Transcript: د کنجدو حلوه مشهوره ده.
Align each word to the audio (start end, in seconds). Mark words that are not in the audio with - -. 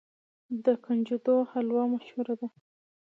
د 0.63 0.65
کنجدو 0.83 1.35
حلوه 1.51 1.83
مشهوره 1.93 2.33
ده. 2.39 2.47